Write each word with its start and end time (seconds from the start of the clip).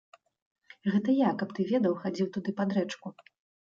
Гэта 0.95 1.15
я, 1.19 1.29
каб 1.43 1.55
ты 1.59 1.69
ведаў, 1.75 1.97
хадзіў 2.03 2.27
туды 2.35 2.49
пад 2.61 2.69
рэчку. 2.81 3.19